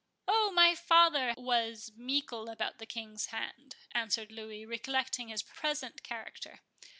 [0.27, 6.61] "Oh, my father was meikle about the King's hand," answered Louis, recollecting his present character.